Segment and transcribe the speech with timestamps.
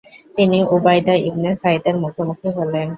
[0.35, 2.87] তিনি Ubaida Ibn সাইদের মুখোমুখি হলেন।